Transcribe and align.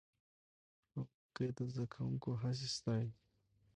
ښوونکی 0.89 1.47
د 1.57 1.59
زده 1.71 1.85
کوونکو 1.93 2.29
هڅې 2.41 2.67
ستایي 2.75 3.09